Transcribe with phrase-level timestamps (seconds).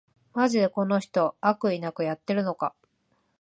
[0.33, 2.73] マジでこの人、悪意なくやってるのか